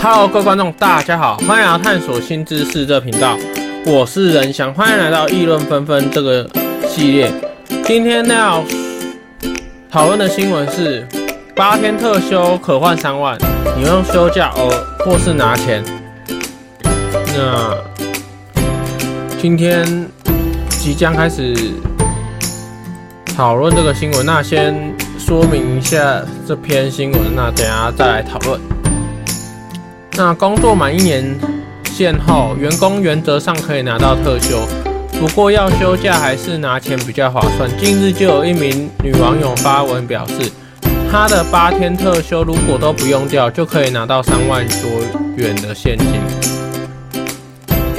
[0.00, 3.36] Hello，各位观众，大家好，欢迎来探索新知识这频道，
[3.84, 6.48] 我是仁翔，欢迎来到议论纷纷这个
[6.88, 7.32] 系列。
[7.84, 8.62] 今天要
[9.90, 11.04] 讨论的新闻是
[11.56, 13.36] 八天特休可换三万，
[13.76, 15.84] 你用休假哦，或是拿钱。
[17.36, 17.76] 那
[19.40, 19.84] 今天
[20.68, 21.56] 即将开始
[23.36, 28.60] 讨论这个新闻，那先说明一下这篇新闻，那等下再来讨论。
[30.18, 31.24] 那工作满一年
[31.92, 34.66] 限后，员工原则上可以拿到特休，
[35.20, 37.70] 不过要休假还是拿钱比较划算。
[37.78, 40.50] 近日就有一名女网友发文表示，
[41.08, 44.90] 她的八天特休如果都不用掉，就可以拿到三万多
[45.36, 46.08] 元的现金，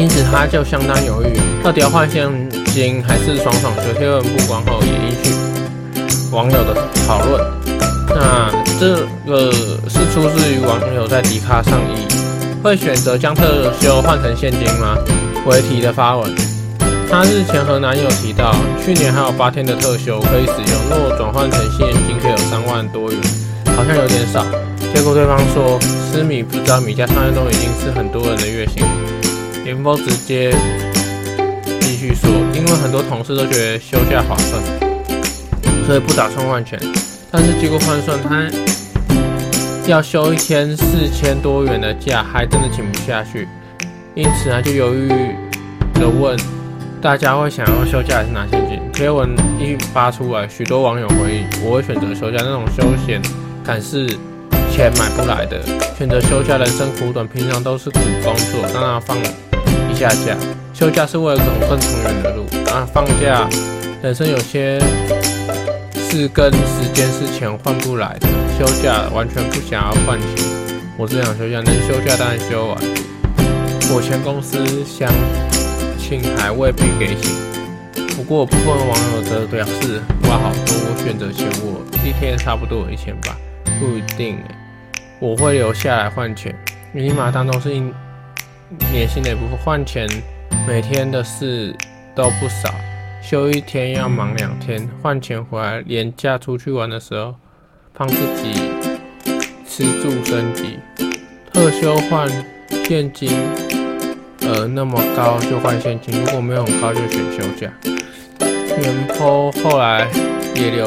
[0.00, 2.30] 因此她就相当犹豫，到底要换现
[2.66, 3.92] 金还是爽爽休？
[3.98, 5.34] 贴文曝光后也引起
[6.30, 6.76] 网友的
[7.08, 7.44] 讨论。
[8.06, 9.52] 那这个
[9.88, 12.06] 是出自于网友在迪卡上议，
[12.62, 14.96] 会选择将特休换成现金吗？
[15.46, 16.34] 为题的发文。
[17.08, 23.20] 她日前和男友提到，去年还有八天的特休可以使用，若转换成现金可以有三万多元，
[23.76, 24.44] 好像有点少。
[24.92, 25.78] 结果对方说，
[26.10, 28.82] 吃米不知道米家，三万多已经是很多人的月薪。
[29.64, 30.52] 林峰直接
[31.80, 34.62] 继续说，因为很多同事都觉得休假划算，
[35.86, 36.78] 所以不打算换钱。
[37.36, 38.48] 但是经过换算，他
[39.88, 43.48] 要休一天四千多元的假，还真的请不下去。
[44.14, 45.08] 因此他就犹豫
[45.94, 46.38] 的问
[47.02, 48.80] 大家会想要休假还是拿现金？
[48.92, 53.20] 贴文一发出来，许多网友回应：我会选择休假，那种休闲
[53.64, 54.06] 感是
[54.70, 55.60] 钱买不来的。
[55.98, 60.36] 选择休假，人生苦短，平常都是苦工作，当然放一下假。
[60.72, 63.48] 休假是为了走更长远的路，啊，放假，
[64.02, 64.80] 人生有些。
[66.16, 70.46] 是跟时间是钱换不来的，休假完全不想要换钱。
[70.96, 72.80] 我只想休假，能休假当然休啊。
[73.92, 75.12] 我前公司相
[75.98, 77.32] 亲还未必给钱，
[78.14, 83.36] 不过部分网友则表示哇好多，我选择请我一天差不多有一千吧，
[83.80, 84.38] 不一定
[85.18, 86.54] 我会留下来换钱。
[86.92, 87.70] 密码当中是
[88.92, 90.08] 年薪的一部分，换钱
[90.64, 91.74] 每天的事
[92.14, 92.72] 都不少。
[93.24, 97.34] 休一天要忙两天，换钱回来，连假出去玩的时候，
[97.94, 98.52] 帮自己
[99.66, 100.78] 吃住升级。
[101.50, 102.28] 特休换
[102.86, 103.30] 现金，
[104.40, 107.72] 呃，那么高就换现金，如果没有很高就选休假。
[108.82, 110.06] 原坡后来
[110.54, 110.86] 也留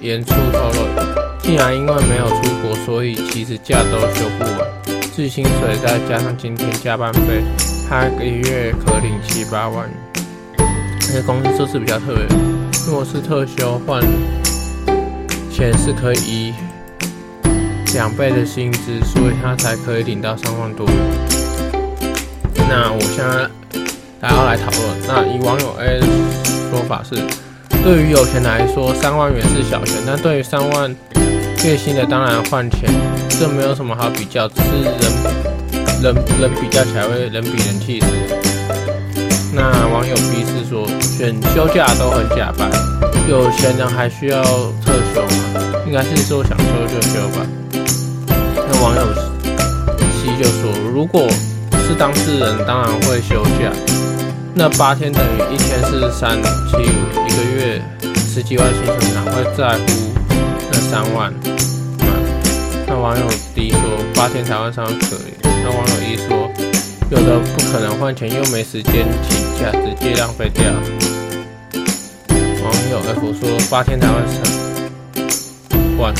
[0.00, 4.68] 言出透露，竟然因为没有出国，所以其实假都休不完，
[5.12, 7.44] 自薪水再加上今天加班费，
[7.88, 9.96] 他一个月可领七八万元。
[11.12, 12.24] 这些公司这次比较特别，
[12.86, 14.00] 如果是特休换
[15.50, 16.54] 钱是可以
[17.94, 20.86] 两倍的薪资，所以他才可以领到三万多。
[22.68, 23.50] 那我现在
[24.20, 24.82] 还要来讨论。
[25.08, 26.06] 那以网友 A 的
[26.70, 27.16] 说法是，
[27.82, 30.94] 对于有钱来说，三万元是小钱，但对于三万
[31.64, 32.88] 月薪的，当然换钱，
[33.30, 38.39] 这没有什么好比较，只是人人人比较起来会人比人气死。
[39.62, 42.70] 那网友 B 是说，选休假都很假掰，
[43.28, 45.60] 有钱人还需要特休吗？
[45.86, 47.46] 应该是说想休就休吧。
[48.56, 49.12] 那网友
[50.16, 51.28] C 就说，如果
[51.86, 53.70] 是当事人，当然会休假。
[54.54, 57.82] 那八天等于一天是三七五，一个月
[58.16, 60.14] 十几万薪水，哪会在乎
[60.72, 61.30] 那三万？
[62.86, 63.80] 那网友 D 说，
[64.14, 65.34] 八天才换三万可以。
[65.42, 66.49] 那网友 E 说。
[67.10, 70.64] 有的不可能换钱，又没时间请假，直接浪费掉。
[72.62, 74.40] 网友 F 说八天才换三
[75.98, 76.14] 万，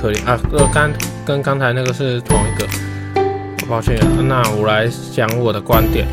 [0.00, 0.40] 可怜啊！
[0.50, 0.90] 这刚
[1.26, 2.66] 跟刚才那个是同一个，
[3.68, 4.06] 抱歉啊。
[4.22, 6.06] 那我来讲我的观点。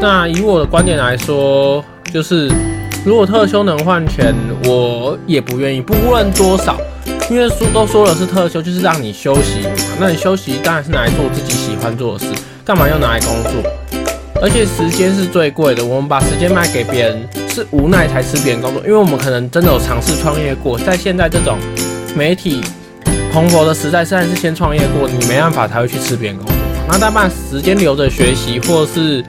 [0.00, 2.48] 那以我的观点来说，就是
[3.04, 4.32] 如果特休能换钱，
[4.66, 6.80] 我也不愿意，不论多少，
[7.28, 9.70] 因为说都说了是特休，就是让你休息嘛。
[9.98, 12.30] 那你休息当然是拿来做自己喜欢做的事。
[12.68, 13.62] 干嘛要拿来工作？
[14.42, 21.56] 而且时间是最贵的，我们把时间卖给别人是无奈才吃别人工作，因为我们可能真的有尝试创业过，在现在这种
[22.14, 22.60] 媒体
[23.32, 26.54] 蓬勃的时代，虽然是先创业过，你没办法才会去吃别人工作。
[26.86, 29.24] 那大半时间留着学习，或是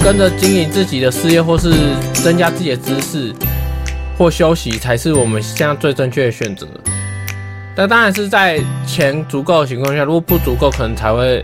[0.00, 1.72] 跟着经营自己的事业，或是
[2.12, 3.34] 增加自己的知识，
[4.18, 6.66] 或休息，才是我们现在最正确的选择。
[7.74, 11.42] 但当然是在钱足够的情况下，如果不足够，可能才会。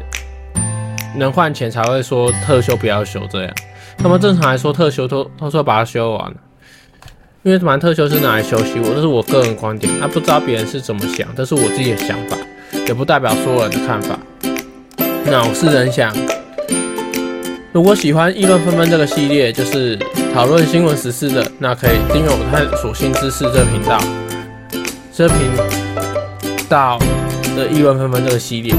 [1.17, 3.55] 能换钱才会说特休不要休这样，
[3.99, 6.35] 他们正常来说特休都都说把它休完，
[7.43, 12.37] 因为什么特休是拿来休息，我这是我个人观点，那不知道别人是怎么想，这是我自己的想法，
[12.87, 14.19] 也不代表所有人的看法。
[15.25, 16.14] 那我是人想。
[17.73, 19.99] 如果喜欢议论纷纷这个系列，就是
[20.35, 23.99] 讨论新闻时事的，那可以订阅我探索新知识这频道。
[25.11, 25.38] 这频
[26.69, 26.99] 道
[27.56, 28.75] 的议论纷纷这个系列。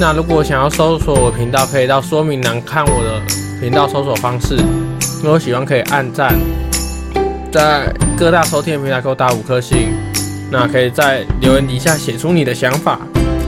[0.00, 3.20] 那如果想要搜索我频道，可以到说明栏看我的
[3.60, 4.56] 频道搜索方式。
[5.22, 6.34] 如果喜欢，可以按赞，
[7.52, 9.94] 在各大收听平台给我打五颗星。
[10.50, 12.98] 那可以在留言底下写出你的想法，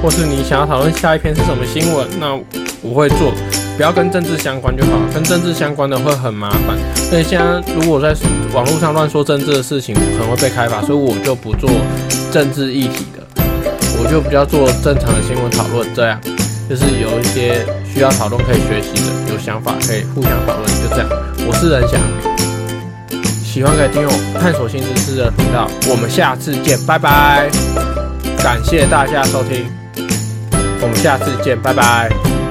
[0.03, 2.35] 或是你想要讨论下一篇是什么新闻，那
[2.81, 3.33] 我会做。
[3.77, 6.79] 不要跟政治相关就好，跟政治相关的会很麻烦。
[6.95, 8.15] 所以现在如果在
[8.55, 11.69] 网络上乱说政治的事情，可能会被开罚，所以我就不做
[12.33, 13.05] 政治议题，
[13.99, 15.89] 我就比较做正常的新闻讨论。
[15.95, 16.21] 这样
[16.69, 21.09] 就是有一些需要讨论可以学习的，有想法可以互相讨论，就这样。
[21.47, 22.01] 我是任翔，
[23.45, 25.71] 喜欢可以订阅我探索新知识的频道。
[25.89, 27.49] 我们下次见，拜拜！
[28.43, 29.67] 感谢大家收听，
[30.81, 32.46] 我们下次见，拜拜。